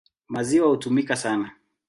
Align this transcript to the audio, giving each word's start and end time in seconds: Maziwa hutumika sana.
Maziwa 0.29 0.67
hutumika 0.67 1.15
sana. 1.15 1.51